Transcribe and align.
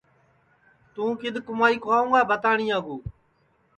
توں 0.93 1.11
کِدؔ 1.19 1.35
کُمائی 1.47 1.75
کھوائوں 1.83 2.09
گا 2.13 2.21
بھتانیا 2.29 2.77
کُو 2.85 2.95